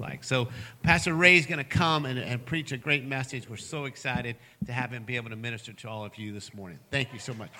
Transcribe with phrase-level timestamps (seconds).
[0.00, 0.24] like.
[0.24, 0.48] So,
[0.82, 3.48] Pastor Ray is going to come and, and preach a great message.
[3.48, 6.52] We're so excited to have him be able to minister to all of you this
[6.54, 6.78] morning.
[6.90, 7.50] Thank you so much.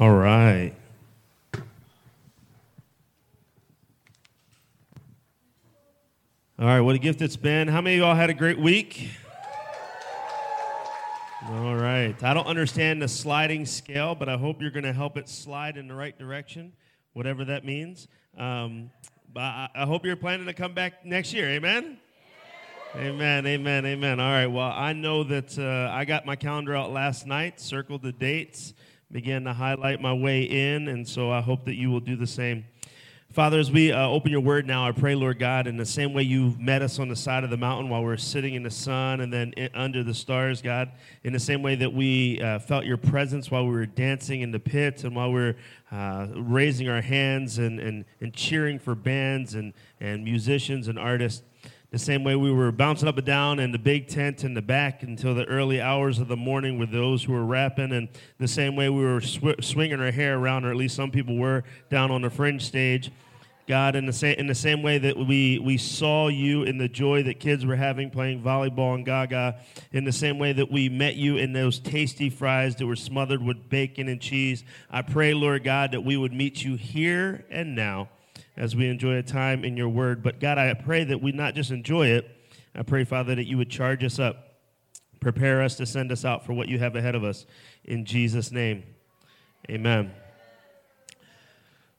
[0.00, 0.74] All right.
[6.56, 7.68] All right, what a gift it's been.
[7.68, 9.10] How many of y'all had a great week?
[11.50, 12.14] All right.
[12.22, 15.76] I don't understand the sliding scale, but I hope you're going to help it slide
[15.76, 16.72] in the right direction,
[17.12, 18.08] whatever that means.
[18.38, 18.90] Um,
[19.30, 21.50] but I, I hope you're planning to come back next year.
[21.50, 21.98] Amen?
[22.96, 24.20] Amen, amen, amen.
[24.20, 24.46] All right.
[24.46, 28.72] Well, I know that uh, I got my calendar out last night, circled the dates,
[29.12, 32.26] began to highlight my way in, and so I hope that you will do the
[32.26, 32.64] same.
[33.34, 36.12] Father, as we uh, open your word now, I pray, Lord God, in the same
[36.12, 38.62] way you met us on the side of the mountain while we are sitting in
[38.62, 40.92] the sun and then in, under the stars, God,
[41.24, 44.52] in the same way that we uh, felt your presence while we were dancing in
[44.52, 45.56] the pit and while we were
[45.90, 51.42] uh, raising our hands and, and, and cheering for bands and, and musicians and artists,
[51.94, 54.62] the same way we were bouncing up and down in the big tent in the
[54.62, 58.48] back until the early hours of the morning with those who were rapping, and the
[58.48, 61.62] same way we were sw- swinging our hair around, or at least some people were
[61.90, 63.12] down on the fringe stage.
[63.66, 66.88] God, in the same in the same way that we we saw you in the
[66.88, 69.58] joy that kids were having playing volleyball and Gaga,
[69.92, 73.42] in the same way that we met you in those tasty fries that were smothered
[73.42, 77.74] with bacon and cheese, I pray, Lord God, that we would meet you here and
[77.74, 78.10] now
[78.56, 80.22] as we enjoy a time in your word.
[80.22, 82.30] But God, I pray that we not just enjoy it,
[82.74, 84.56] I pray, Father, that you would charge us up,
[85.20, 87.46] prepare us to send us out for what you have ahead of us.
[87.84, 88.82] In Jesus' name,
[89.70, 90.12] amen.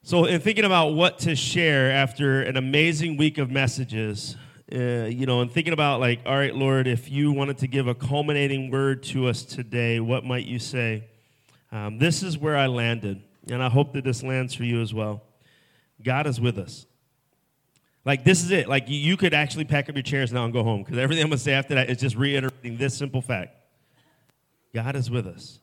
[0.08, 4.36] So, in thinking about what to share after an amazing week of messages,
[4.72, 7.88] uh, you know, and thinking about, like, all right, Lord, if you wanted to give
[7.88, 11.06] a culminating word to us today, what might you say?
[11.72, 14.94] Um, this is where I landed, and I hope that this lands for you as
[14.94, 15.24] well.
[16.04, 16.86] God is with us.
[18.06, 18.70] Like, this is it.
[18.70, 21.30] Like, you could actually pack up your chairs now and go home because everything I'm
[21.30, 23.58] going to say after that is just reiterating this simple fact
[24.72, 25.62] God is with us.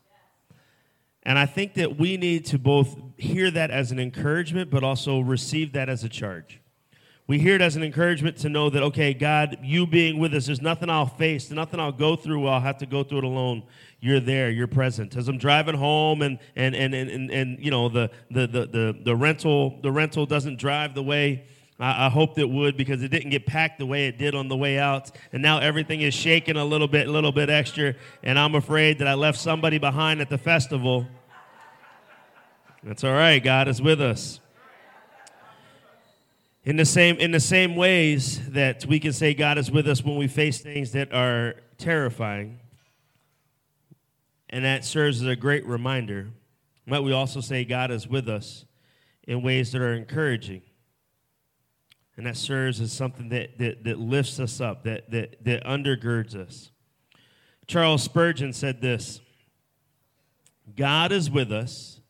[1.23, 5.21] And I think that we need to both hear that as an encouragement, but also
[5.21, 6.61] receive that as a charge.
[7.29, 10.47] We hear it as an encouragement to know that, okay, God, you being with us,
[10.47, 13.63] there's nothing I'll face, nothing I'll go through I'll have to go through it alone.
[14.01, 15.17] You're there, you're present.
[15.17, 18.99] As I'm driving home and and and and, and, you know the, the the the
[19.05, 21.45] the rental the rental doesn't drive the way
[21.83, 24.49] I, I hoped it would because it didn't get packed the way it did on
[24.49, 25.11] the way out.
[25.33, 28.99] And now everything is shaking a little bit, a little bit extra, and I'm afraid
[29.01, 31.07] that I left somebody behind at the festival.
[32.85, 33.43] That's all right.
[33.43, 34.41] God is with us.
[36.65, 40.03] In the same in the same ways that we can say God is with us
[40.05, 42.61] when we face things that are terrifying,
[44.51, 46.31] and that serves as a great reminder,
[46.87, 48.65] might we also say God is with us
[49.25, 50.63] in ways that are encouraging.
[52.17, 56.35] And that serves as something that, that, that lifts us up, that, that, that undergirds
[56.35, 56.71] us.
[57.67, 59.21] Charles Spurgeon said this
[60.77, 62.02] God is with us,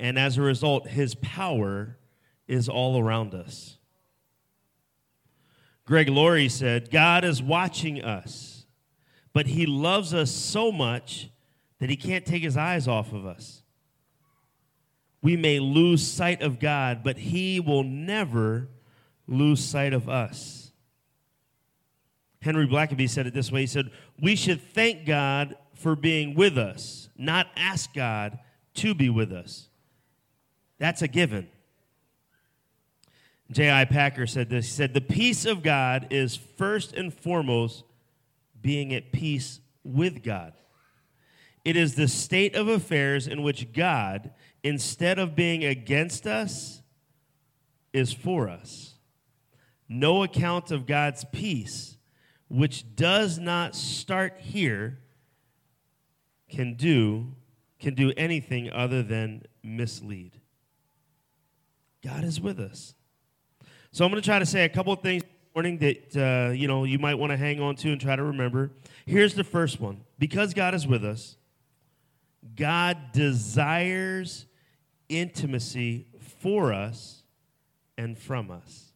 [0.00, 1.98] and as a result, his power
[2.48, 3.76] is all around us.
[5.84, 8.64] Greg Laurie said, God is watching us,
[9.32, 11.30] but he loves us so much
[11.80, 13.62] that he can't take his eyes off of us.
[15.22, 18.68] We may lose sight of God, but he will never
[19.26, 20.72] lose sight of us.
[22.40, 26.56] Henry Blackaby said it this way He said, We should thank God for being with
[26.56, 28.38] us, not ask God
[28.74, 29.69] to be with us.
[30.80, 31.48] That's a given.
[33.52, 33.84] J.I.
[33.84, 34.66] Packer said this.
[34.66, 37.84] He said, The peace of God is first and foremost
[38.60, 40.54] being at peace with God.
[41.64, 44.32] It is the state of affairs in which God,
[44.64, 46.80] instead of being against us,
[47.92, 48.94] is for us.
[49.88, 51.98] No account of God's peace,
[52.48, 54.98] which does not start here,
[56.48, 57.34] can do
[57.80, 60.39] can do anything other than mislead.
[62.02, 62.94] God is with us.
[63.92, 65.22] So I'm going to try to say a couple of things
[65.54, 68.22] morning that uh, you know you might want to hang on to and try to
[68.22, 68.70] remember.
[69.06, 71.36] Here's the first one: because God is with us,
[72.56, 74.46] God desires
[75.08, 76.06] intimacy
[76.38, 77.24] for us
[77.98, 78.92] and from us.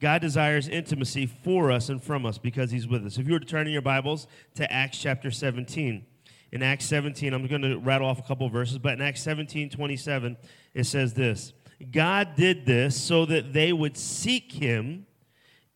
[0.00, 3.18] God desires intimacy for us and from us because He's with us.
[3.18, 4.26] If you were to turn in your Bibles
[4.56, 6.04] to Acts chapter 17,
[6.50, 9.70] in Acts 17, I'm going to rattle off a couple verses, but in Acts 17
[9.70, 10.36] 27,
[10.74, 11.52] it says this
[11.90, 15.06] God did this so that they would seek him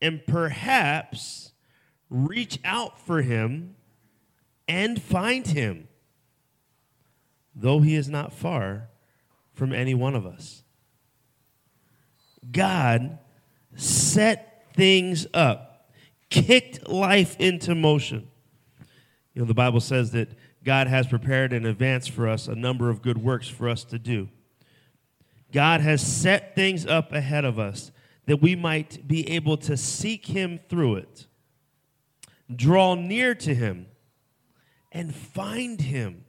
[0.00, 1.53] and perhaps
[2.08, 3.75] reach out for him
[4.69, 5.88] and find him.
[7.55, 8.91] Though he is not far,
[9.56, 10.62] from any one of us.
[12.52, 13.19] God
[13.75, 15.91] set things up,
[16.31, 18.29] kicked life into motion.
[19.35, 20.29] You know, the Bible says that
[20.62, 23.99] God has prepared in advance for us a number of good works for us to
[23.99, 24.29] do.
[25.56, 27.91] God has set things up ahead of us
[28.26, 31.26] that we might be able to seek Him through it,
[32.55, 33.87] draw near to Him,
[34.93, 36.26] and find Him.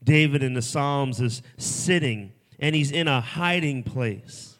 [0.00, 4.58] David in the Psalms is sitting and he's in a hiding place.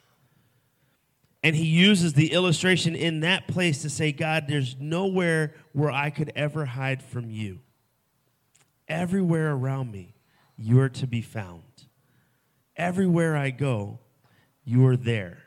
[1.45, 6.11] And he uses the illustration in that place to say, God, there's nowhere where I
[6.11, 7.61] could ever hide from you.
[8.89, 10.17] Everywhere around me,
[10.57, 11.63] you are to be found.
[12.79, 13.99] Everywhere I go,
[14.65, 15.43] you are there.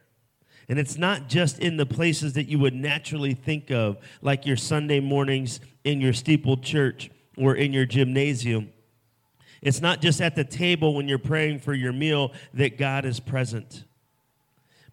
[0.68, 4.58] And it's not just in the places that you would naturally think of, like your
[4.58, 8.70] Sunday mornings in your steepled church or in your gymnasium.
[9.62, 13.20] It's not just at the table when you're praying for your meal that God is
[13.20, 13.86] present.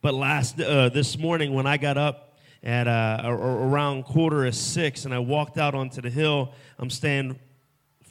[0.01, 5.05] But last uh, this morning when I got up at uh, around quarter of six
[5.05, 7.39] and I walked out onto the hill, I'm staying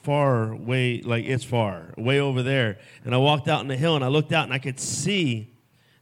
[0.07, 3.93] far way like it's far way over there, and I walked out on the hill
[3.97, 5.53] and I looked out and I could see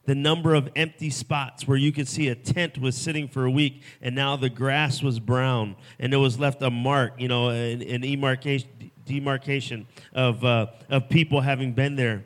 [0.04, 3.50] the number of empty spots where you could see a tent was sitting for a
[3.50, 7.48] week and now the grass was brown and there was left a mark, you know,
[7.48, 8.68] an, an demarcation,
[9.04, 12.24] demarcation of, uh, of people having been there.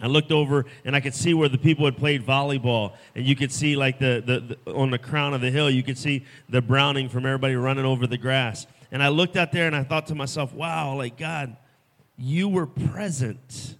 [0.00, 3.36] I looked over and I could see where the people had played volleyball, and you
[3.36, 6.24] could see like the, the, the, on the crown of the hill, you could see
[6.48, 8.66] the browning from everybody running over the grass.
[8.94, 11.56] And I looked out there and I thought to myself, wow, like God,
[12.16, 13.76] you were present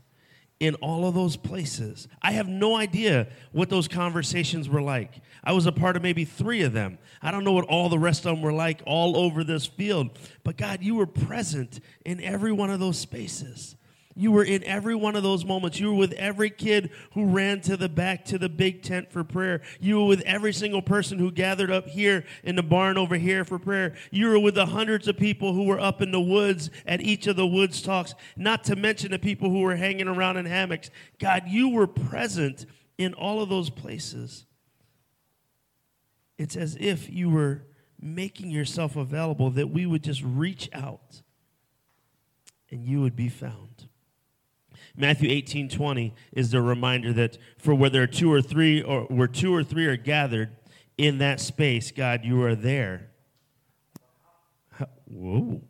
[0.59, 2.09] in all of those places.
[2.21, 5.21] I have no idea what those conversations were like.
[5.45, 6.99] I was a part of maybe three of them.
[7.23, 10.19] I don't know what all the rest of them were like all over this field.
[10.43, 13.77] But God, you were present in every one of those spaces.
[14.17, 15.81] You were in every one of those moments.
[15.81, 19.25] You were with every kid who ran to the back to the big tent for
[19.25, 19.61] prayer.
[19.81, 23.45] You were with every single person who gathered up here in the barn over here
[23.45, 23.95] for prayer.
[24.13, 27.27] You were with the hundreds of people who were up in the woods at each
[27.27, 30.91] of the woods talks, not to mention the people who were hanging around in hammocks.
[31.19, 32.67] God, you were present
[32.97, 34.47] in all of those places.
[36.39, 37.63] It's as if you were
[38.01, 41.23] making yourself available that we would just reach out
[42.71, 43.89] and you would be found.
[44.97, 49.03] Matthew 18 20 is the reminder that for where there are two or three, or
[49.03, 50.57] where two or three are gathered
[50.97, 53.11] in that space, God, you are there.
[55.07, 55.63] Whoa.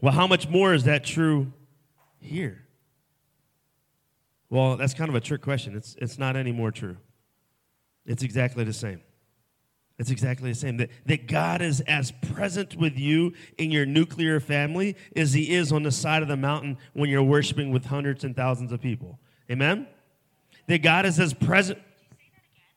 [0.00, 1.52] Well, how much more is that true
[2.20, 2.64] here?
[4.50, 5.76] Well, that's kind of a trick question.
[5.76, 6.96] It's, it's not any more true.
[8.06, 9.02] It's exactly the same.
[9.98, 10.76] It's exactly the same.
[10.76, 15.72] That, that God is as present with you in your nuclear family as He is
[15.72, 19.18] on the side of the mountain when you're worshiping with hundreds and thousands of people.
[19.50, 19.88] Amen?
[20.68, 21.80] That God is as present.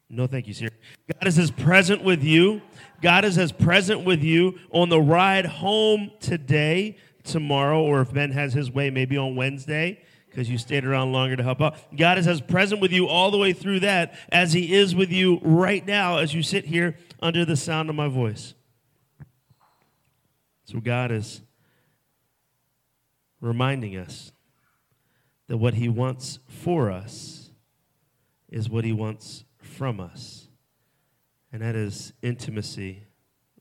[0.09, 0.69] No, thank you, sir.
[1.13, 2.61] God is as present with you.
[3.01, 8.31] God is as present with you on the ride home today, tomorrow, or if Ben
[8.31, 10.01] has his way, maybe on Wednesday
[10.31, 11.75] because you stayed around longer to help out.
[11.95, 15.11] God is as present with you all the way through that as He is with
[15.11, 18.53] you right now as you sit here under the sound of my voice.
[20.65, 21.41] So God is
[23.39, 24.31] reminding us
[25.47, 27.49] that what He wants for us
[28.49, 30.47] is what He wants from us,
[31.51, 33.03] and that is intimacy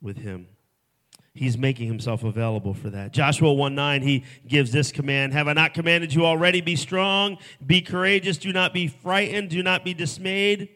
[0.00, 0.46] with Him.
[1.32, 3.12] He's making himself available for that.
[3.12, 6.60] Joshua 1 9, he gives this command Have I not commanded you already?
[6.60, 10.68] Be strong, be courageous, do not be frightened, do not be dismayed.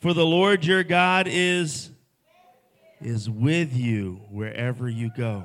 [0.00, 1.90] For the Lord your God is,
[3.00, 5.44] is with you wherever you go.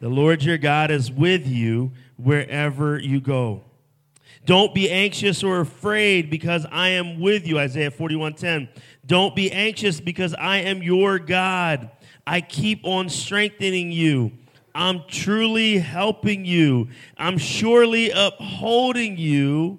[0.00, 3.64] The Lord your God is with you wherever you go.
[4.44, 7.58] Don't be anxious or afraid because I am with you.
[7.58, 8.68] Isaiah 41:10.
[9.06, 11.90] Don't be anxious because I am your God.
[12.26, 14.32] I keep on strengthening you.
[14.74, 16.88] I'm truly helping you.
[17.16, 19.78] I'm surely upholding you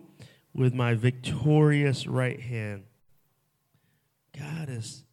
[0.53, 2.83] with my victorious right hand.
[4.37, 5.03] God is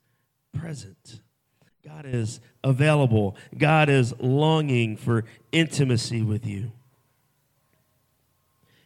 [0.52, 1.20] present.
[1.92, 3.36] God is available.
[3.56, 6.70] God is longing for intimacy with you.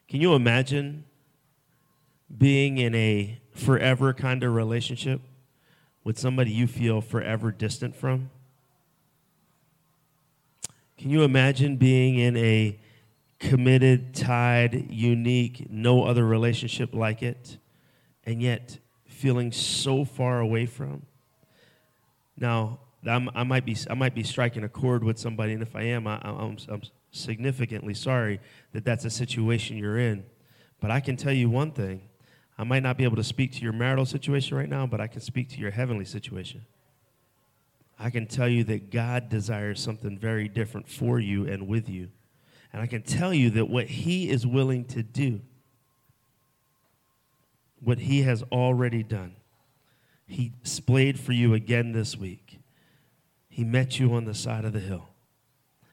[0.08, 1.04] Can you imagine
[2.36, 5.20] being in a forever kind of relationship
[6.02, 8.30] with somebody you feel forever distant from?
[10.96, 12.78] Can you imagine being in a
[13.38, 17.58] committed, tied, unique, no other relationship like it,
[18.24, 21.02] and yet feeling so far away from?
[22.36, 25.76] Now, I'm, i might be I might be striking a chord with somebody, and if
[25.76, 28.40] I am, I, I'm, I'm significantly sorry
[28.72, 30.24] that that's a situation you're in.
[30.80, 32.02] But I can tell you one thing:
[32.58, 35.06] I might not be able to speak to your marital situation right now, but I
[35.06, 36.64] can speak to your heavenly situation.
[37.98, 42.08] I can tell you that God desires something very different for you and with you.
[42.72, 45.40] And I can tell you that what He is willing to do,
[47.80, 49.36] what He has already done,
[50.26, 52.58] He displayed for you again this week.
[53.54, 55.10] He met you on the side of the hill.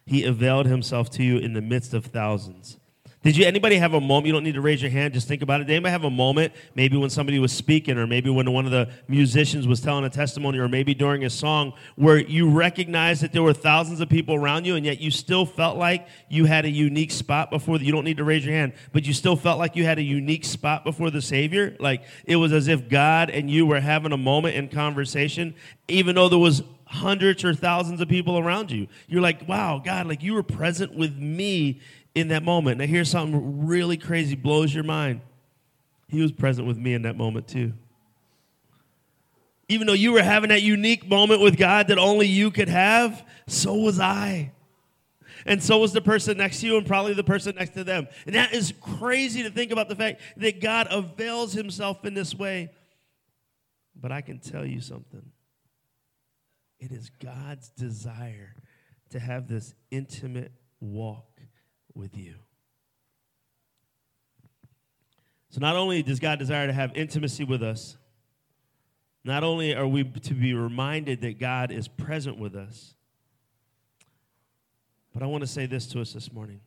[0.04, 2.80] He availed himself to you in the midst of thousands.
[3.22, 4.26] Did you anybody have a moment?
[4.26, 5.66] You don't need to raise your hand, just think about it.
[5.66, 8.72] Did anybody have a moment, maybe when somebody was speaking, or maybe when one of
[8.72, 13.32] the musicians was telling a testimony, or maybe during a song, where you recognized that
[13.32, 16.66] there were thousands of people around you, and yet you still felt like you had
[16.66, 19.60] a unique spot before you don't need to raise your hand, but you still felt
[19.60, 21.76] like you had a unique spot before the Savior?
[21.80, 25.54] Like it was as if God and you were having a moment in conversation,
[25.88, 28.88] even though there was hundreds or thousands of people around you.
[29.08, 31.80] You're like, wow, God, like you were present with me
[32.14, 32.80] in that moment.
[32.80, 35.22] Now, here's something really crazy, blows your mind.
[36.10, 37.72] He was present with me in that moment, too.
[39.70, 43.26] Even though you were having that unique moment with God that only you could have,
[43.48, 44.52] so was I.
[45.46, 48.10] And so was the person next to you, and probably the person next to them.
[48.26, 52.36] And that is crazy to think about the fact that God avails himself in this
[52.36, 52.70] way.
[53.96, 55.24] But I can tell you something
[56.82, 58.56] it is God's desire
[59.12, 61.40] to have this intimate walk
[61.94, 62.36] with you.
[65.52, 67.98] So, not only does God desire to have intimacy with us,
[69.24, 72.96] not only are we to be reminded that God is present with us,
[75.14, 76.62] but I want to say this to us this morning,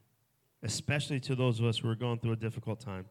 [0.63, 3.07] especially to those of us who are going through a difficult time.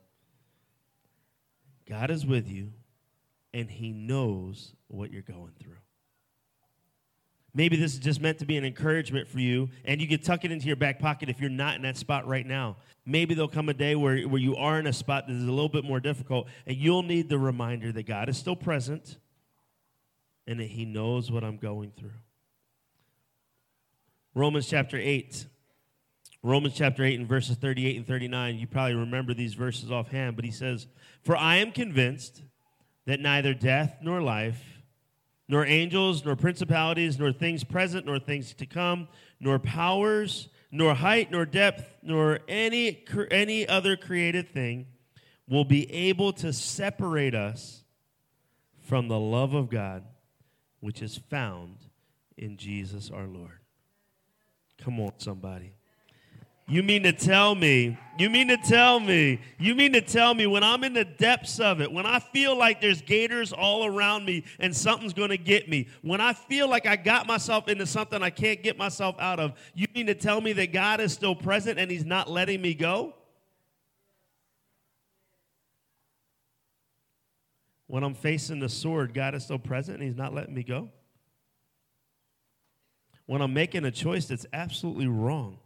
[1.90, 2.72] God is with you,
[3.54, 5.78] and He knows what you're going through.
[7.56, 10.44] Maybe this is just meant to be an encouragement for you, and you can tuck
[10.44, 12.78] it into your back pocket if you're not in that spot right now.
[13.06, 15.52] Maybe there'll come a day where, where you are in a spot that is a
[15.52, 19.18] little bit more difficult, and you'll need the reminder that God is still present
[20.48, 22.12] and that He knows what I'm going through.
[24.34, 25.46] Romans chapter 8.
[26.42, 28.58] Romans chapter 8 and verses 38 and 39.
[28.58, 30.88] You probably remember these verses offhand, but he says,
[31.24, 32.42] For I am convinced
[33.06, 34.73] that neither death nor life
[35.48, 39.08] nor angels, nor principalities, nor things present, nor things to come,
[39.40, 44.88] nor powers, nor height, nor depth, nor any, any other created thing
[45.48, 47.84] will be able to separate us
[48.82, 50.04] from the love of God,
[50.80, 51.78] which is found
[52.38, 53.60] in Jesus our Lord.
[54.82, 55.74] Come on, somebody.
[56.66, 60.48] You mean to tell me, you mean to tell me, you mean to tell me
[60.48, 64.26] when I'm in the depths of it, when I feel like there's gators all around
[64.26, 67.86] me and something's going to get me, when I feel like I got myself into
[67.86, 71.12] something I can't get myself out of, you mean to tell me that God is
[71.12, 73.14] still present and He's not letting me go?
[77.88, 80.90] When I'm facing the sword, God is still present and He's not letting me go?
[83.26, 85.58] When I'm making a choice that's absolutely wrong,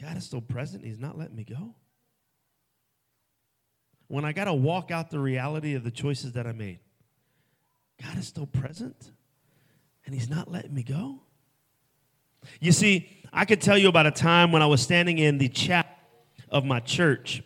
[0.00, 0.84] God is still present.
[0.84, 1.74] He's not letting me go.
[4.08, 6.80] When I got to walk out the reality of the choices that I made,
[8.02, 9.12] God is still present
[10.04, 11.20] and He's not letting me go.
[12.60, 15.48] You see, I could tell you about a time when I was standing in the
[15.48, 15.94] chapel
[16.48, 17.42] of my church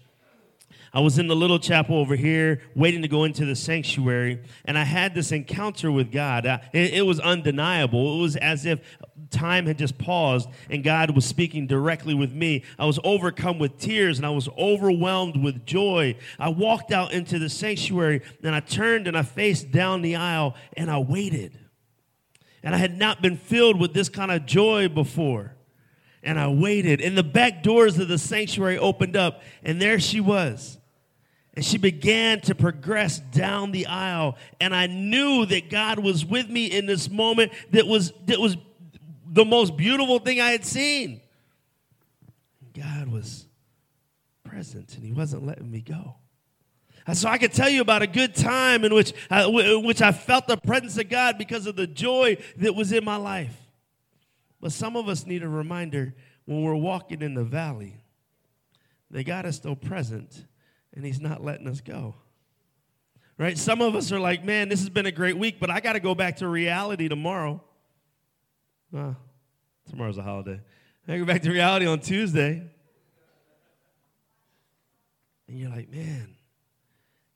[0.95, 4.79] I was in the little chapel over here waiting to go into the sanctuary, and
[4.79, 6.47] I had this encounter with God.
[6.73, 8.19] It, was undeniable.
[8.19, 8.81] It was as if
[9.35, 12.63] time had just paused and God was speaking directly with me.
[12.79, 16.17] I was overcome with tears and I was overwhelmed with joy.
[16.39, 20.55] I walked out into the sanctuary and I turned and I faced down the aisle
[20.77, 21.59] and I waited.
[22.63, 25.55] And I had not been filled with this kind of joy before.
[26.23, 30.21] And I waited, and the back doors of the sanctuary opened up, and there she
[30.21, 30.79] was
[31.55, 34.37] and she began to progress down the aisle.
[34.61, 38.57] And I knew that God was with me in this moment that was, that was
[39.35, 41.21] the most beautiful thing I had seen.
[42.73, 43.47] God was
[44.45, 46.15] present and He wasn't letting me go.
[47.07, 49.85] And so I could tell you about a good time in which uh, I, in
[49.85, 53.17] which I felt the presence of God because of the joy that was in my
[53.17, 53.57] life.
[54.61, 56.15] But some of us need a reminder
[56.47, 58.01] when we're walking in the valley
[59.11, 60.47] that God is still present
[60.95, 62.15] and he's not letting us go.
[63.37, 63.59] Right?
[63.59, 65.95] Some of us are like, man, this has been a great week, but I got
[65.95, 67.63] to go back to reality tomorrow.
[68.93, 69.17] Well,
[69.91, 70.61] tomorrow's a holiday.
[71.07, 72.63] I go back to reality on Tuesday.
[75.49, 76.35] And you're like, man,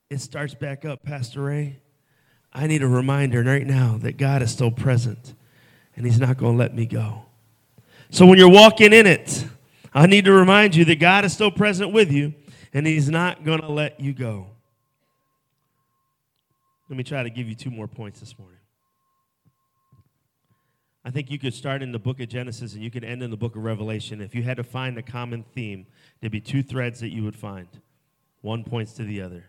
[0.09, 1.79] it starts back up, Pastor Ray.
[2.51, 5.35] I need a reminder right now that God is still present
[5.95, 7.25] and He's not going to let me go.
[8.09, 9.45] So when you're walking in it,
[9.93, 12.33] I need to remind you that God is still present with you
[12.73, 14.47] and He's not going to let you go.
[16.89, 18.58] Let me try to give you two more points this morning.
[21.05, 23.31] I think you could start in the book of Genesis and you could end in
[23.31, 24.21] the book of Revelation.
[24.21, 25.87] If you had to find a common theme,
[26.19, 27.67] there'd be two threads that you would find.
[28.41, 29.45] One points to the other.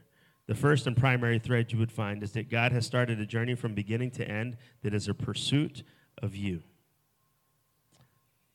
[0.47, 3.55] The first and primary thread you would find is that God has started a journey
[3.55, 5.83] from beginning to end that is a pursuit
[6.23, 6.63] of you.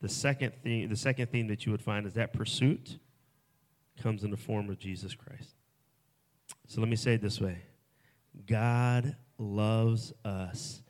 [0.01, 2.99] The second theme, the second theme that you would find is that pursuit
[4.01, 5.55] comes in the form of Jesus Christ.
[6.67, 7.61] So let me say it this way
[8.45, 10.81] God loves us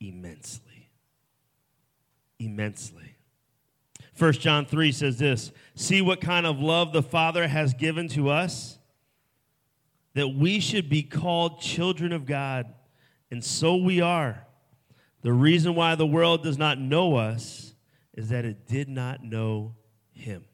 [0.00, 0.73] immensely.
[2.38, 3.16] Immensely.
[4.16, 8.30] 1 John 3 says this See what kind of love the Father has given to
[8.30, 8.78] us,
[10.14, 12.72] that we should be called children of God.
[13.30, 14.46] And so we are.
[15.22, 17.74] The reason why the world does not know us
[18.12, 19.74] is that it did not know
[20.12, 20.44] Him.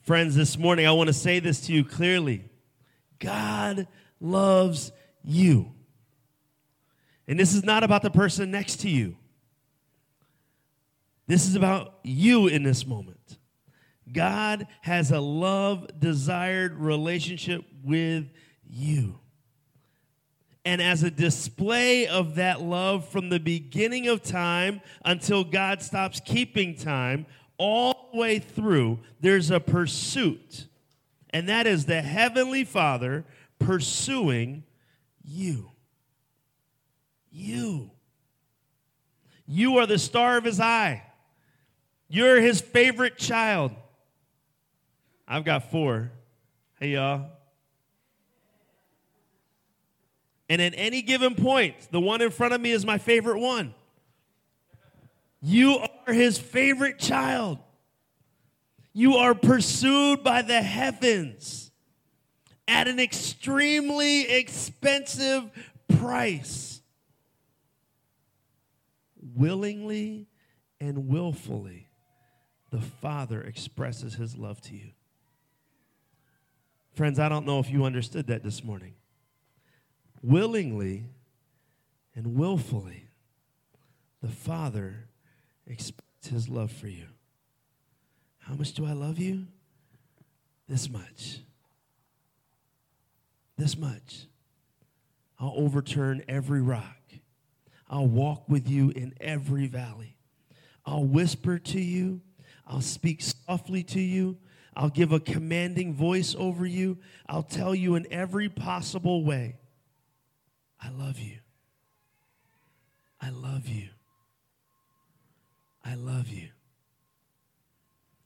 [0.00, 2.44] Friends, this morning I want to say this to you clearly
[3.18, 3.88] God
[4.20, 4.92] loves
[5.24, 5.72] you.
[7.28, 9.16] And this is not about the person next to you.
[11.26, 13.38] This is about you in this moment.
[14.12, 18.26] God has a love desired relationship with
[18.68, 19.18] you.
[20.64, 26.20] And as a display of that love from the beginning of time until God stops
[26.24, 27.26] keeping time,
[27.58, 30.66] all the way through, there's a pursuit.
[31.30, 33.24] And that is the Heavenly Father
[33.58, 34.64] pursuing
[35.22, 35.70] you.
[37.30, 37.90] You.
[39.46, 41.02] You are the star of his eye.
[42.08, 43.72] You're his favorite child.
[45.26, 46.12] I've got four.
[46.78, 47.30] Hey, y'all.
[50.48, 53.74] And at any given point, the one in front of me is my favorite one.
[55.42, 57.58] You are his favorite child.
[58.92, 61.70] You are pursued by the heavens
[62.68, 65.50] at an extremely expensive
[65.98, 66.80] price.
[69.34, 70.28] Willingly
[70.80, 71.85] and willfully,
[72.70, 74.90] the Father expresses his love to you.
[76.94, 78.94] Friends, I don't know if you understood that this morning.
[80.22, 81.04] Willingly
[82.14, 83.08] and willfully,
[84.22, 85.08] the Father
[85.66, 87.06] expresses his love for you.
[88.38, 89.46] How much do I love you?
[90.68, 91.40] This much.
[93.56, 94.26] This much.
[95.38, 96.96] I'll overturn every rock.
[97.88, 100.16] I'll walk with you in every valley.
[100.84, 102.20] I'll whisper to you.
[102.66, 104.38] I'll speak softly to you.
[104.74, 106.98] I'll give a commanding voice over you.
[107.28, 109.56] I'll tell you in every possible way
[110.80, 111.38] I love you.
[113.20, 113.88] I love you.
[115.84, 116.48] I love you.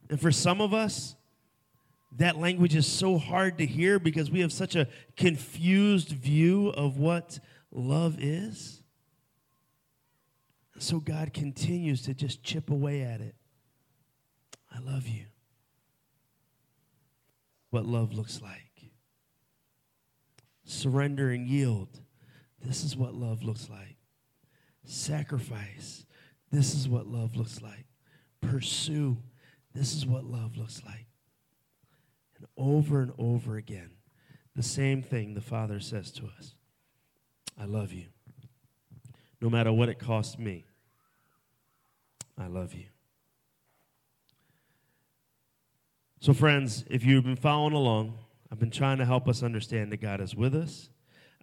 [0.09, 1.15] And for some of us,
[2.17, 6.97] that language is so hard to hear because we have such a confused view of
[6.97, 7.39] what
[7.71, 8.83] love is.
[10.77, 13.35] So God continues to just chip away at it.
[14.73, 15.25] I love you.
[17.69, 18.91] What love looks like.
[20.63, 21.99] Surrender and yield.
[22.63, 23.97] This is what love looks like.
[24.85, 26.05] Sacrifice.
[26.51, 27.85] This is what love looks like.
[28.41, 29.17] Pursue.
[29.73, 31.07] This is what love looks like.
[32.37, 33.91] And over and over again,
[34.55, 36.55] the same thing the Father says to us
[37.59, 38.07] I love you.
[39.41, 40.65] No matter what it costs me,
[42.37, 42.85] I love you.
[46.21, 48.15] So, friends, if you've been following along,
[48.51, 50.91] I've been trying to help us understand that God is with us.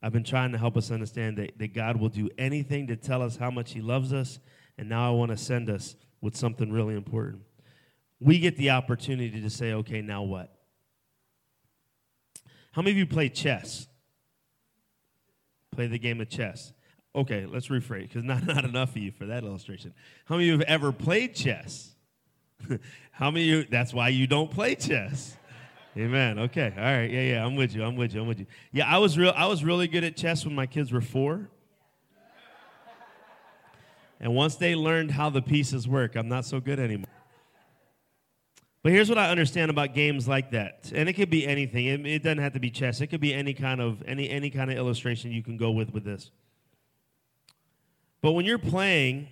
[0.04, 3.20] I've been trying to help us understand that, that God will do anything to tell
[3.20, 4.38] us how much He loves us.
[4.78, 7.42] And now I want to send us with something really important.
[8.20, 10.54] We get the opportunity to say, okay, now what?
[12.70, 13.88] How many of you play chess?
[15.72, 16.72] Play the game of chess.
[17.16, 19.92] Okay, let's rephrase because not, not enough of you for that illustration.
[20.26, 21.96] How many of you have ever played chess?
[23.12, 25.36] How many you, that's why you don't play chess?
[25.96, 26.38] Amen.
[26.38, 26.72] Okay.
[26.76, 27.10] All right.
[27.10, 27.44] Yeah, yeah.
[27.44, 27.82] I'm with you.
[27.82, 28.20] I'm with you.
[28.20, 28.46] I'm with you.
[28.72, 31.48] Yeah, I was real I was really good at chess when my kids were 4.
[34.20, 37.06] And once they learned how the pieces work, I'm not so good anymore.
[38.82, 40.92] But here's what I understand about games like that.
[40.94, 41.86] And it could be anything.
[41.86, 43.00] It, it doesn't have to be chess.
[43.00, 45.92] It could be any kind of any any kind of illustration you can go with
[45.92, 46.30] with this.
[48.20, 49.28] But when you're playing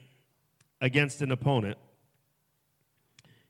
[0.81, 1.79] against an opponent,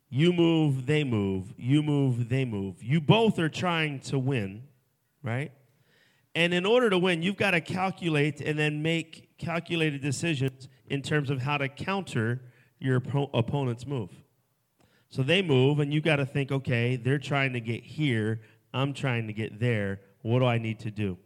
[0.08, 1.52] you move, they move.
[1.56, 2.82] You move, they move.
[2.82, 4.64] You both are trying to win,
[5.22, 5.52] right?
[6.34, 11.02] And in order to win, you've got to calculate and then make calculated decisions in
[11.02, 12.42] terms of how to counter
[12.78, 13.02] your
[13.34, 14.10] opponent's move.
[15.08, 18.42] So they move, and you got to think, okay, they're trying to get here.
[18.74, 20.00] I'm trying to get there.
[20.22, 21.16] What do I need to do?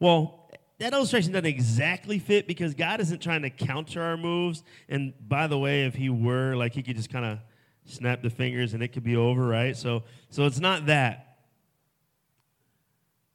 [0.00, 0.43] Well,
[0.78, 4.62] that illustration doesn't exactly fit because God isn't trying to counter our moves.
[4.88, 7.38] And by the way, if He were, like, He could just kind of
[7.84, 9.76] snap the fingers and it could be over, right?
[9.76, 11.38] So, so it's not that.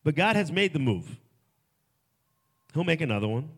[0.04, 1.18] But God has made the move.
[2.74, 3.50] He'll make another one,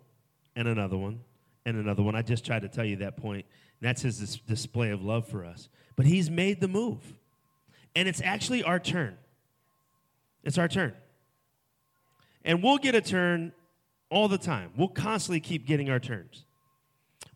[0.55, 1.21] and another one,
[1.65, 2.15] and another one.
[2.15, 3.45] I just tried to tell you that point.
[3.81, 5.69] That's His dis- display of love for us.
[5.95, 6.99] But He's made the move.
[7.95, 9.17] And it's actually our turn.
[10.43, 10.93] It's our turn.
[12.43, 13.53] And we'll get a turn
[14.11, 14.71] all the time.
[14.77, 16.45] We'll constantly keep getting our turns.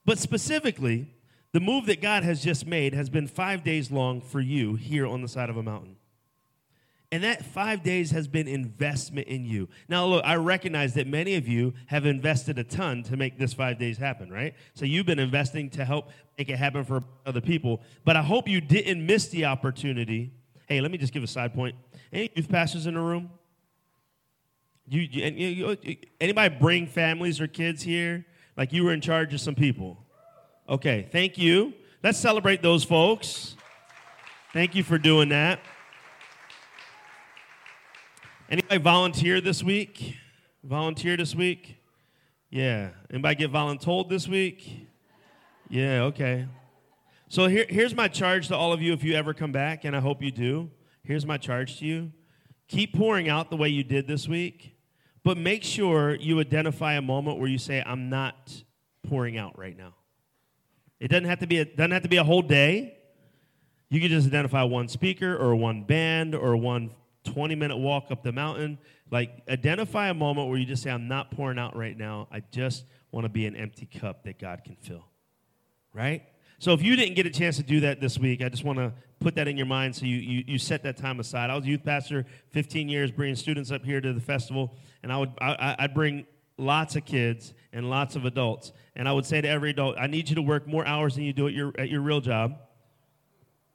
[0.06, 1.16] But specifically,
[1.54, 5.08] the move that God has just made has been five days long for you here
[5.08, 5.96] on the side of a mountain.
[7.12, 9.70] And that five days has been investment in you.
[9.88, 13.54] Now, look, I recognize that many of you have invested a ton to make this
[13.54, 14.54] five days happen, right?
[14.74, 17.82] So you've been investing to help make it happen for other people.
[18.04, 20.34] But I hope you didn't miss the opportunity.
[20.68, 21.76] Hey, let me just give a side point.
[22.12, 23.30] Any youth pastors in the room?
[24.88, 28.26] You, you, you, anybody bring families or kids here?
[28.56, 29.98] Like you were in charge of some people.
[30.70, 31.74] Okay, thank you.
[32.04, 33.56] Let's celebrate those folks.
[34.54, 35.60] Thank you for doing that.
[38.50, 40.16] Anybody volunteer this week?
[40.64, 41.78] Volunteer this week?
[42.50, 42.90] Yeah.
[43.10, 44.88] Anybody get voluntold this week?
[45.68, 46.48] Yeah, okay.
[47.28, 49.96] So here, here's my charge to all of you if you ever come back, and
[49.96, 50.70] I hope you do.
[51.04, 52.12] Here's my charge to you.
[52.68, 54.75] Keep pouring out the way you did this week.
[55.26, 58.64] But make sure you identify a moment where you say, I'm not
[59.10, 59.96] pouring out right now.
[61.00, 62.96] It doesn't have to be a, doesn't have to be a whole day.
[63.90, 66.92] You can just identify one speaker or one band or one
[67.24, 68.78] 20 minute walk up the mountain.
[69.10, 72.28] Like, identify a moment where you just say, I'm not pouring out right now.
[72.32, 75.08] I just want to be an empty cup that God can fill.
[75.92, 76.22] Right?
[76.60, 78.78] So if you didn't get a chance to do that this week, I just want
[78.78, 78.94] to
[79.26, 81.50] put that in your mind so you, you, you set that time aside.
[81.50, 85.18] I was youth pastor 15 years, bringing students up here to the festival, and I
[85.18, 86.28] would I, I'd bring
[86.60, 90.06] lots of kids and lots of adults, and I would say to every adult, I
[90.06, 92.60] need you to work more hours than you do at your at your real job.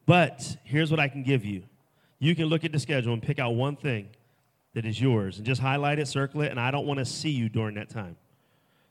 [0.07, 1.65] But here's what I can give you:
[2.21, 4.11] you can look at the schedule and pick out one thing
[4.75, 7.31] that is yours, and just highlight it, circle it, and I don't want to see
[7.31, 8.17] you during that time.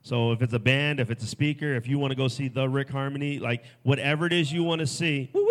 [0.01, 2.47] So if it's a band, if it's a speaker, if you want to go see
[2.47, 5.49] the Rick Harmony, like whatever it is you want to see, woo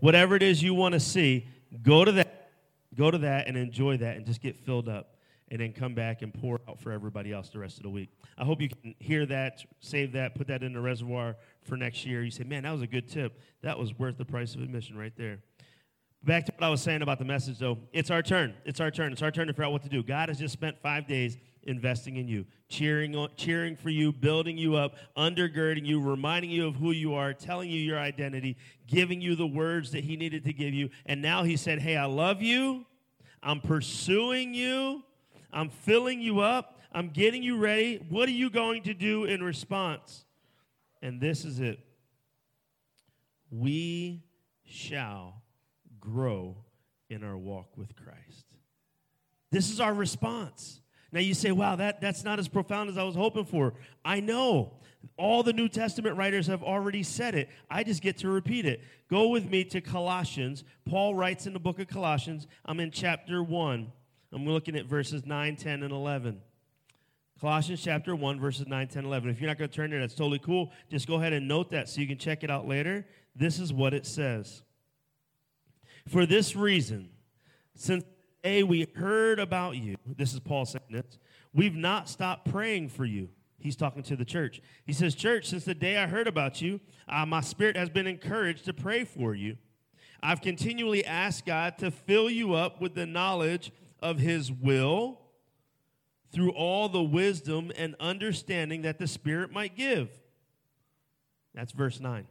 [0.00, 1.46] whatever it is you want to see,
[1.82, 2.50] go to that,
[2.94, 5.16] go to that and enjoy that and just get filled up
[5.50, 8.10] and then come back and pour out for everybody else the rest of the week.
[8.36, 12.04] I hope you can hear that, save that, put that in the reservoir for next
[12.04, 12.22] year.
[12.22, 13.40] You say, man, that was a good tip.
[13.62, 15.38] That was worth the price of admission right there.
[16.24, 17.78] Back to what I was saying about the message, though.
[17.92, 18.54] It's our turn.
[18.64, 19.12] It's our turn.
[19.12, 20.02] It's our turn to figure out what to do.
[20.02, 24.56] God has just spent five days investing in you, cheering, on, cheering for you, building
[24.56, 29.20] you up, undergirding you, reminding you of who you are, telling you your identity, giving
[29.20, 30.88] you the words that He needed to give you.
[31.06, 32.86] And now He said, Hey, I love you.
[33.42, 35.04] I'm pursuing you.
[35.52, 36.80] I'm filling you up.
[36.90, 38.04] I'm getting you ready.
[38.08, 40.24] What are you going to do in response?
[41.02, 41.78] And this is it.
[43.50, 44.24] We
[44.64, 45.42] shall
[46.00, 46.56] grow
[47.08, 48.56] in our walk with Christ.
[49.50, 50.80] This is our response.
[51.10, 53.74] Now you say, wow, that, that's not as profound as I was hoping for.
[54.04, 54.74] I know.
[55.16, 57.48] All the New Testament writers have already said it.
[57.70, 58.82] I just get to repeat it.
[59.08, 60.64] Go with me to Colossians.
[60.84, 62.46] Paul writes in the book of Colossians.
[62.64, 63.92] I'm in chapter 1.
[64.32, 66.40] I'm looking at verses 9, 10, and 11.
[67.40, 69.30] Colossians chapter 1, verses 9, 10, 11.
[69.30, 70.72] If you're not going to turn there, that's totally cool.
[70.90, 73.06] Just go ahead and note that so you can check it out later.
[73.34, 74.62] This is what it says.
[76.08, 77.10] For this reason,
[77.76, 78.04] since
[78.62, 81.18] we heard about you, this is Paul saying this,
[81.52, 83.28] we've not stopped praying for you.
[83.60, 84.62] He's talking to the church.
[84.84, 88.06] He says, Church, since the day I heard about you, uh, my spirit has been
[88.06, 89.56] encouraged to pray for you.
[90.22, 95.20] I've continually asked God to fill you up with the knowledge of His will
[96.32, 100.10] through all the wisdom and understanding that the Spirit might give.
[101.54, 102.26] That's verse 9.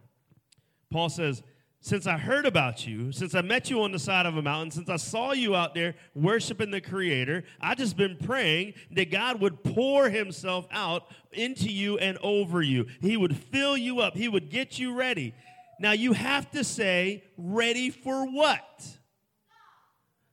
[0.90, 1.42] Paul says,
[1.80, 4.70] since I heard about you, since I met you on the side of a mountain,
[4.72, 9.40] since I saw you out there worshiping the Creator, I just been praying that God
[9.40, 12.86] would pour Himself out into you and over you.
[13.00, 15.34] He would fill you up, He would get you ready.
[15.80, 18.98] Now you have to say, ready for what?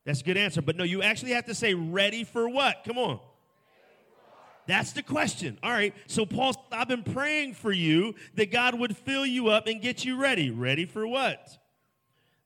[0.06, 0.62] That's a good answer.
[0.62, 2.84] But no, you actually have to say, ready for what?
[2.86, 3.20] Come on.
[4.68, 5.58] That's the question.
[5.62, 5.94] All right.
[6.08, 10.06] So, Paul, I've been praying for you that God would fill you up and get
[10.06, 10.50] you ready.
[10.50, 11.58] Ready for what?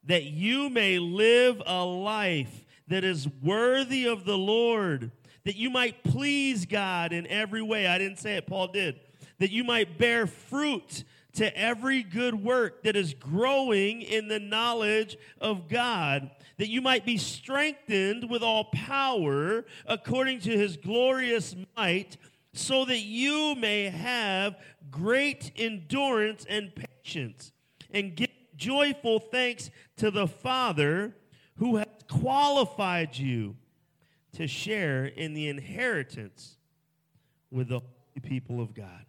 [0.05, 5.11] That you may live a life that is worthy of the Lord,
[5.45, 7.87] that you might please God in every way.
[7.87, 8.99] I didn't say it, Paul did.
[9.37, 11.03] That you might bear fruit
[11.33, 17.05] to every good work that is growing in the knowledge of God that you might
[17.05, 22.17] be strengthened with all power according to his glorious might,
[22.53, 24.57] so that you may have
[24.91, 27.53] great endurance and patience,
[27.91, 31.15] and give joyful thanks to the Father
[31.55, 33.55] who has qualified you
[34.33, 36.57] to share in the inheritance
[37.49, 37.81] with the
[38.21, 39.05] people of God.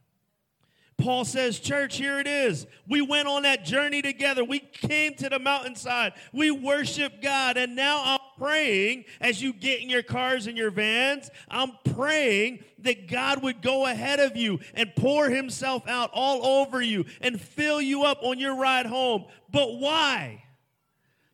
[1.00, 2.66] Paul says, Church, here it is.
[2.88, 4.44] We went on that journey together.
[4.44, 6.12] We came to the mountainside.
[6.32, 7.56] We worshiped God.
[7.56, 12.64] And now I'm praying as you get in your cars and your vans, I'm praying
[12.78, 17.40] that God would go ahead of you and pour himself out all over you and
[17.40, 19.26] fill you up on your ride home.
[19.50, 20.44] But why?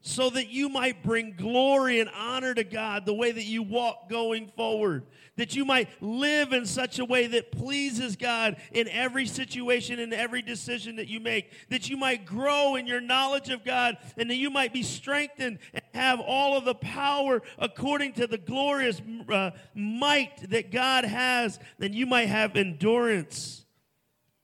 [0.07, 4.09] So that you might bring glory and honor to God the way that you walk
[4.09, 5.05] going forward.
[5.35, 10.14] That you might live in such a way that pleases God in every situation and
[10.14, 11.51] every decision that you make.
[11.71, 15.59] That you might grow in your knowledge of God and that you might be strengthened
[15.75, 21.59] and have all of the power according to the glorious uh, might that God has.
[21.79, 23.64] Then you might have endurance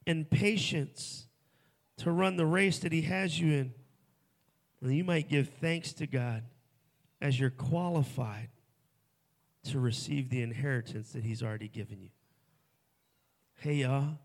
[0.09, 1.29] and patience
[1.99, 3.75] to run the race that He has you in
[4.91, 6.43] you might give thanks to God
[7.21, 8.49] as you're qualified
[9.65, 12.11] to receive the inheritance that He's already given you.
[13.59, 14.19] Hey, y'all,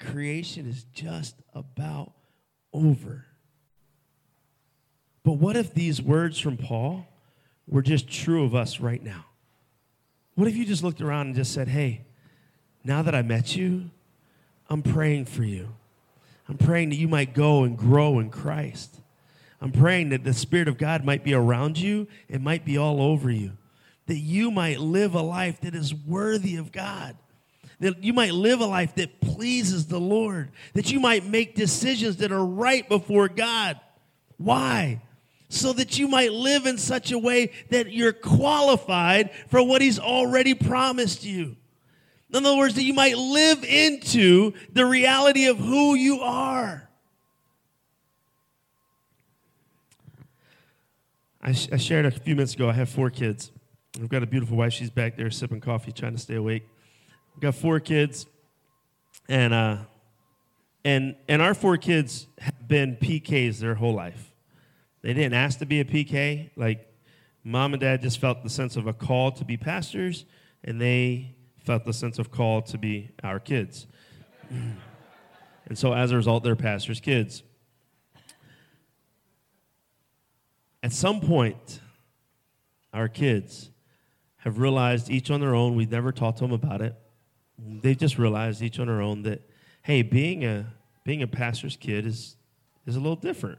[0.00, 2.12] creation is just about
[2.72, 3.26] over.
[5.22, 7.06] But what if these words from Paul
[7.68, 9.26] were just true of us right now?
[10.34, 12.00] What if you just looked around and just said, hey,
[12.82, 13.90] now that I met you,
[14.68, 15.68] I'm praying for you.
[16.48, 18.99] I'm praying that you might go and grow in Christ.
[19.60, 23.02] I'm praying that the Spirit of God might be around you, it might be all
[23.02, 23.52] over you,
[24.06, 27.16] that you might live a life that is worthy of God,
[27.80, 32.16] that you might live a life that pleases the Lord, that you might make decisions
[32.18, 33.78] that are right before God.
[34.38, 35.02] Why?
[35.50, 39.98] So that you might live in such a way that you're qualified for what He's
[39.98, 41.56] already promised you.
[42.32, 46.88] In other words, that you might live into the reality of who you are.
[51.42, 53.50] I, sh- I shared a few minutes ago, I have four kids.
[53.96, 54.72] I've got a beautiful wife.
[54.72, 56.64] She's back there sipping coffee, trying to stay awake.
[57.34, 58.26] I've got four kids,
[59.28, 59.78] and, uh,
[60.84, 64.32] and, and our four kids have been PKs their whole life.
[65.02, 66.50] They didn't ask to be a PK.
[66.56, 66.86] Like,
[67.42, 70.26] mom and dad just felt the sense of a call to be pastors,
[70.62, 73.86] and they felt the sense of call to be our kids.
[74.50, 77.42] and so, as a result, they're pastors' kids.
[80.82, 81.80] At some point,
[82.92, 83.70] our kids
[84.38, 86.94] have realized each on their own, we've never to them about it.
[87.58, 89.42] They've just realized each on their own that,
[89.82, 90.66] hey, being a,
[91.04, 92.36] being a pastor's kid is,
[92.86, 93.58] is a little different.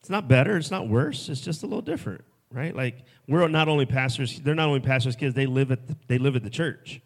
[0.00, 2.74] It's not better, it's not worse, it's just a little different, right?
[2.74, 6.18] Like, we're not only pastors, they're not only pastors' kids, they live at the, they
[6.18, 7.00] live at the church.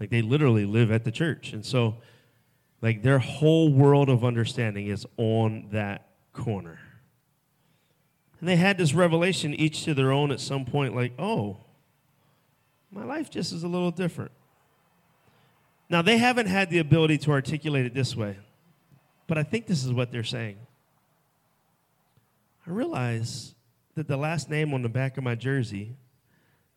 [0.00, 1.52] Like, they literally live at the church.
[1.52, 1.96] And so,
[2.82, 6.78] like, their whole world of understanding is on that corner.
[8.40, 11.58] And they had this revelation, each to their own, at some point, like, oh,
[12.90, 14.30] my life just is a little different.
[15.88, 18.36] Now, they haven't had the ability to articulate it this way,
[19.26, 20.58] but I think this is what they're saying.
[22.66, 23.54] I realize
[23.94, 25.96] that the last name on the back of my jersey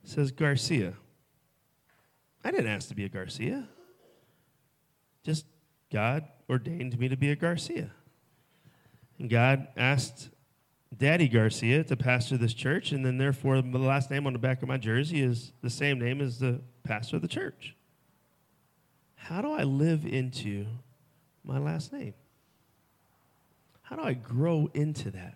[0.04, 0.93] says Garcia.
[2.43, 3.67] I didn't ask to be a Garcia.
[5.24, 5.45] Just
[5.91, 7.91] God ordained me to be a Garcia.
[9.17, 10.30] And God asked
[10.97, 14.62] Daddy Garcia to pastor this church, and then therefore the last name on the back
[14.62, 17.75] of my jersey is the same name as the pastor of the church.
[19.15, 20.65] How do I live into
[21.43, 22.15] my last name?
[23.84, 25.36] How do I grow into that?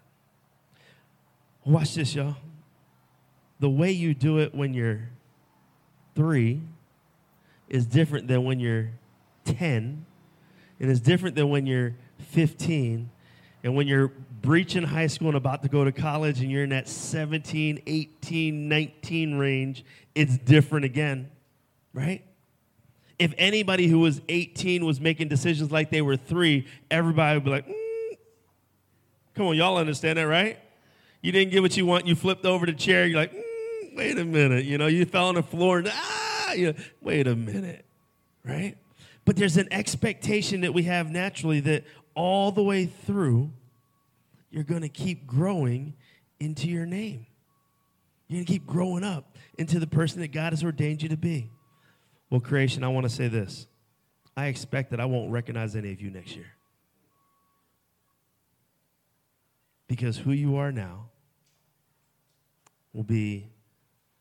[1.65, 2.35] Watch this, y'all.
[3.59, 5.09] The way you do it when you're
[6.15, 6.61] three
[7.69, 8.91] is different than when you're
[9.45, 10.05] 10,
[10.79, 13.09] and it's different than when you're 15,
[13.63, 14.11] and when you're
[14.43, 18.69] breaching high school and about to go to college and you're in that 17, 18,
[18.69, 21.31] 19 range, it's different again,
[21.93, 22.23] right?
[23.17, 27.49] If anybody who was 18 was making decisions like they were three, everybody would be
[27.49, 28.17] like, mm.
[29.33, 30.59] come on, y'all understand that, right?
[31.21, 34.17] You didn't get what you want, you flipped over the chair, you're like, mm, wait
[34.17, 37.35] a minute, you know, you fell on the floor, and ah, you know, wait a
[37.35, 37.85] minute,
[38.43, 38.75] right?
[39.23, 43.51] But there's an expectation that we have naturally that all the way through,
[44.53, 45.95] you're going to keep growing
[46.39, 47.25] into your name.
[48.27, 51.17] You're going to keep growing up into the person that God has ordained you to
[51.17, 51.49] be.
[52.29, 53.65] Well, creation, I want to say this.
[54.37, 56.53] I expect that I won't recognize any of you next year.
[59.87, 61.09] Because who you are now
[62.93, 63.49] will be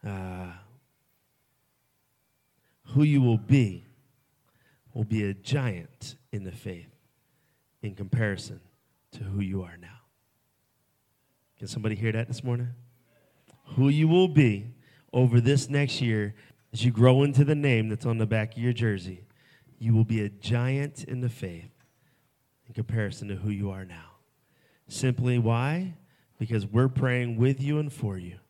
[0.06, 0.50] uh,
[2.86, 3.84] who you will be
[4.94, 6.90] will be a giant in the faith
[7.82, 8.60] in comparison
[9.12, 10.01] to who you are now.
[11.62, 12.70] Can somebody hear that this morning?
[13.76, 14.66] Who you will be
[15.12, 16.34] over this next year
[16.72, 19.26] as you grow into the name that's on the back of your jersey,
[19.78, 21.70] you will be a giant in the faith
[22.66, 24.10] in comparison to who you are now.
[24.88, 25.94] Simply why?
[26.36, 28.40] Because we're praying with you and for you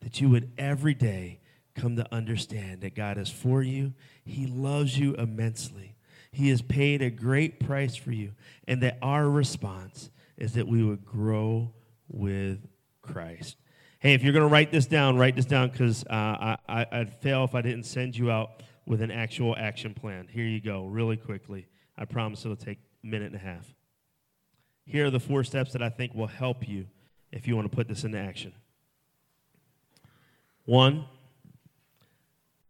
[0.00, 1.40] that you would every day
[1.74, 3.92] come to understand that God is for you.
[4.24, 5.94] He loves you immensely.
[6.32, 8.32] He has paid a great price for you.
[8.66, 11.74] And that our response is that we would grow
[12.10, 12.66] with
[13.02, 13.56] Christ.
[13.98, 17.12] Hey, if you're going to write this down, write this down because uh, I, I'd
[17.20, 20.26] fail if I didn't send you out with an actual action plan.
[20.30, 21.66] Here you go, really quickly.
[21.96, 23.72] I promise it'll take a minute and a half.
[24.86, 26.86] Here are the four steps that I think will help you
[27.30, 28.52] if you want to put this into action.
[30.64, 31.04] One,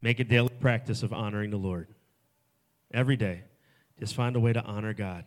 [0.03, 1.88] make a daily practice of honoring the Lord.
[2.92, 3.44] Every day,
[3.98, 5.24] just find a way to honor God.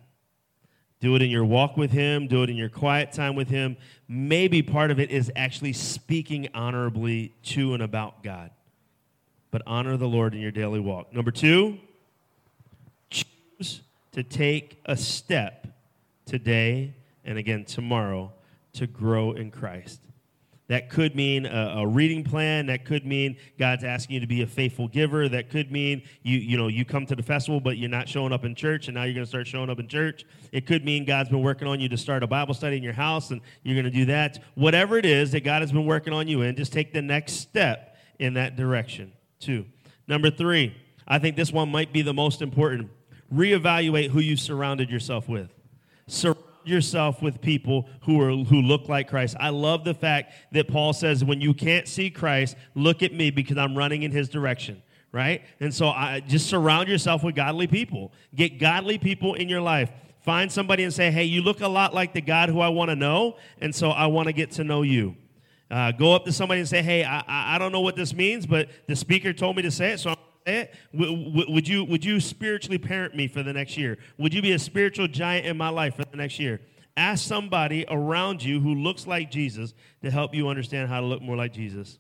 [1.04, 3.76] Do it in your walk with Him, do it in your quiet time with Him.
[4.08, 8.52] Maybe part of it is actually speaking honorably to and about God.
[9.52, 11.12] But honor the Lord in your daily walk.
[11.14, 11.78] Number two,
[13.10, 13.82] choose
[14.14, 15.68] to take a step
[16.26, 16.94] today
[17.26, 18.32] and again tomorrow
[18.72, 20.00] to grow in Christ.
[20.68, 22.68] That could mean a, a, reading plan.
[22.68, 25.28] That could mean God's asking you to be a faithful giver.
[25.28, 28.32] That could mean you, you know, you come to the festival, but you're not showing
[28.32, 30.26] up in church, and now you're going to start showing up in church.
[30.54, 32.94] It could mean God's been working on you to start a Bible study in your
[32.94, 34.42] house, and you're going to do that.
[34.56, 37.34] Whatever it is that God has been working on you in, just take the next
[37.34, 39.12] step in that direction.
[39.40, 39.66] Two.
[40.08, 40.76] Number three,
[41.08, 42.90] I think this one might be the most important.
[43.34, 45.50] Reevaluate who you surrounded yourself with.
[46.08, 46.36] Sur-
[46.68, 49.36] yourself with people who are who look like Christ.
[49.40, 53.32] I love the fact that Paul says when you can't see Christ, look at me
[53.32, 55.44] because I'm running in his direction, right?
[55.60, 58.12] And so I just surround yourself with godly people.
[58.36, 59.92] Get godly people in your life.
[60.22, 62.90] Find somebody and say, "Hey, you look a lot like the God who I want
[62.90, 65.16] to know, and so I want to get to know you."
[65.70, 68.46] Uh, go up to somebody and say, "Hey, I, I don't know what this means,
[68.46, 70.74] but the speaker told me to say it, so I'm it?
[70.94, 73.98] Would you, would you spiritually parent me for the next year?
[74.18, 76.62] Would you be a spiritual giant in my life for the next year?
[76.96, 81.22] Ask somebody around you who looks like Jesus to help you understand how to look
[81.22, 81.98] more like Jesus.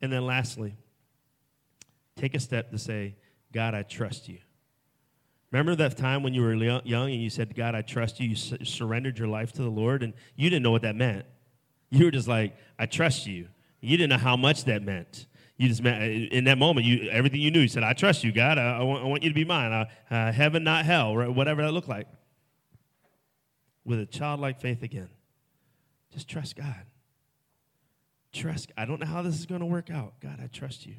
[0.00, 0.76] And then lastly,
[2.16, 3.16] take a step to say,
[3.52, 4.38] God, I trust you.
[5.50, 8.28] Remember that time when you were young and you said, God, I trust you?
[8.28, 11.24] You surrendered your life to the Lord and you didn't know what that meant.
[11.90, 13.48] You were just like, I trust you.
[13.80, 16.86] You didn't know how much that meant you just met in that moment.
[16.86, 17.60] You everything you knew.
[17.60, 18.58] You said, "I trust you, God.
[18.58, 19.72] I, I, want, I want, you to be mine.
[19.72, 21.28] Uh, uh, heaven, not hell, right?
[21.28, 22.06] whatever that looked like."
[23.84, 25.08] With a childlike faith again,
[26.12, 26.86] just trust God.
[28.32, 28.72] Trust.
[28.76, 30.14] I don't know how this is going to work out.
[30.20, 30.96] God, I trust you.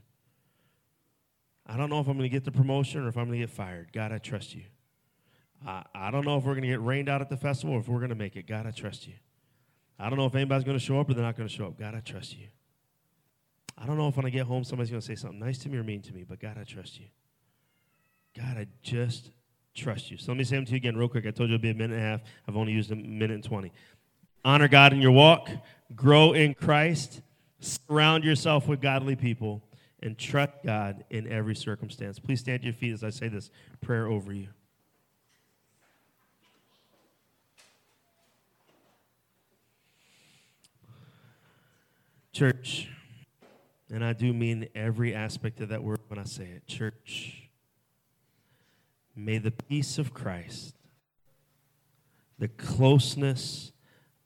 [1.67, 3.46] I don't know if I'm going to get the promotion or if I'm going to
[3.46, 3.91] get fired.
[3.91, 4.63] God, I trust you.
[5.65, 7.80] I, I don't know if we're going to get rained out at the festival or
[7.80, 8.48] if we're going to make it.
[8.48, 9.15] God, I trust you.
[10.00, 11.65] I don't know if anybody's going to show up or they're not going to show
[11.65, 11.78] up.
[11.78, 12.48] God, I trust you.
[13.78, 15.70] I don't know if when I get home somebody's going to say something nice to
[15.70, 17.06] me or mean to me, but God, I trust you.
[18.36, 19.32] God, I just
[19.76, 20.18] trust you.
[20.18, 21.26] So let me say them to you again real quick.
[21.26, 22.22] I told you it'd be a minute and a half.
[22.48, 23.72] I've only used a minute and 20.
[24.44, 25.50] Honor God in your walk,
[25.96, 27.22] grow in Christ,
[27.60, 29.63] surround yourself with godly people,
[30.02, 32.20] and trust God in every circumstance.
[32.20, 33.50] Please stand to your feet as I say this
[33.82, 34.48] prayer over you.
[42.32, 42.90] Church,
[43.91, 46.67] and I do mean every aspect of that word when I say it.
[46.67, 47.50] Church,
[49.15, 50.76] may the peace of Christ,
[52.38, 53.71] the closeness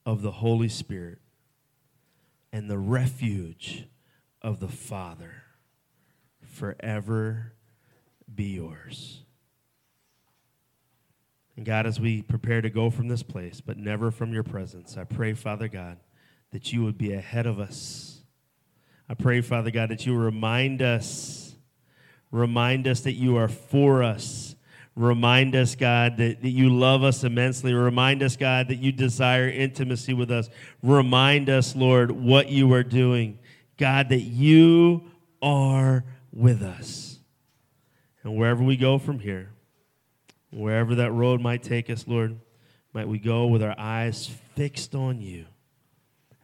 [0.05, 1.19] of the Holy Spirit,
[2.51, 3.85] and the refuge
[4.41, 5.43] of the Father
[6.41, 7.53] forever
[8.33, 9.23] be yours.
[11.55, 14.97] And God, as we prepare to go from this place, but never from your presence,
[14.97, 15.97] I pray, Father God,
[16.51, 18.20] that you would be ahead of us
[19.11, 21.53] I pray, Father God, that you remind us,
[22.31, 24.55] remind us that you are for us.
[24.95, 27.73] Remind us, God, that, that you love us immensely.
[27.73, 30.49] Remind us, God, that you desire intimacy with us.
[30.81, 33.39] Remind us, Lord, what you are doing.
[33.77, 35.03] God, that you
[35.41, 37.19] are with us.
[38.23, 39.49] And wherever we go from here,
[40.51, 42.39] wherever that road might take us, Lord,
[42.93, 45.47] might we go with our eyes fixed on you.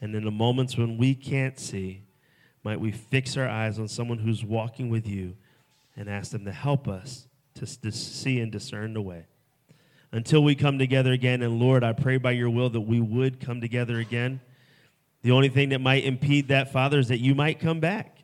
[0.01, 2.03] And in the moments when we can't see,
[2.67, 5.37] might we fix our eyes on someone who's walking with you
[5.95, 9.25] and ask them to help us to, to see and discern the way.
[10.11, 11.41] until we come together again.
[11.41, 14.41] And Lord, I pray by your will that we would come together again.
[15.21, 18.17] The only thing that might impede that, Father, is that you might come back.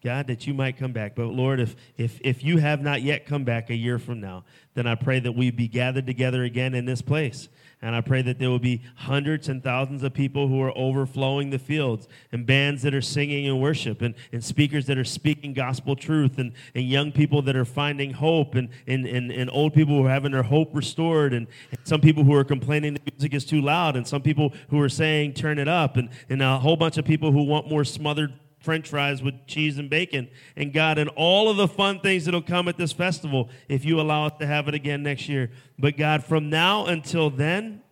[0.00, 1.16] God, that you might come back.
[1.16, 4.44] But Lord, if, if, if you have not yet come back a year from now,
[4.74, 7.48] then I pray that we be gathered together again in this place.
[7.82, 11.50] And I pray that there will be hundreds and thousands of people who are overflowing
[11.50, 15.52] the fields, and bands that are singing and worship, and, and speakers that are speaking
[15.52, 19.74] gospel truth, and, and young people that are finding hope, and, and, and, and old
[19.74, 23.12] people who are having their hope restored, and, and some people who are complaining the
[23.12, 26.40] music is too loud, and some people who are saying turn it up, and, and
[26.40, 28.32] a whole bunch of people who want more smothered
[28.66, 30.28] french fries with cheese and bacon.
[30.56, 33.98] And God, and all of the fun things that'll come at this festival if you
[34.00, 35.50] allow us to have it again next year.
[35.78, 37.82] But God, from now until then,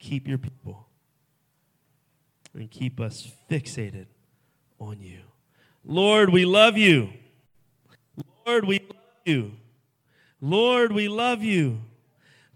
[0.00, 0.88] keep your people
[2.54, 4.06] and keep us fixated
[4.80, 5.20] on you.
[5.84, 7.10] Lord, we love you.
[8.46, 9.52] Lord, we love you.
[10.40, 11.78] Lord, we love you.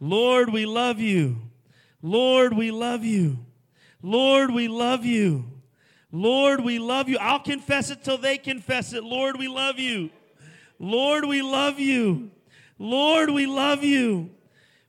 [0.00, 1.36] Lord, we love you.
[2.02, 3.38] Lord, we love you.
[4.02, 5.55] Lord, we love you.
[6.12, 7.18] Lord, we love you.
[7.18, 9.04] I'll confess it till they confess it.
[9.04, 10.10] Lord, we love you.
[10.78, 12.30] Lord, we love you.
[12.78, 14.30] Lord, we love you.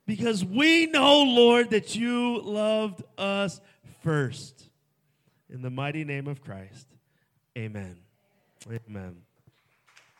[0.05, 3.59] Because we know, Lord, that you loved us
[4.01, 4.69] first.
[5.49, 6.87] In the mighty name of Christ,
[7.57, 7.97] amen.
[8.69, 9.26] Amen.